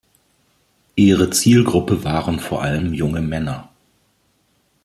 Ihre 0.95 1.29
Zielgruppe 1.29 2.03
waren 2.03 2.39
vor 2.39 2.63
allem 2.63 2.91
junge 2.91 3.21
Männer. 3.21 3.69